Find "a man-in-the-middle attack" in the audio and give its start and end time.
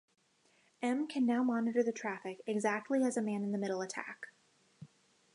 3.23-4.29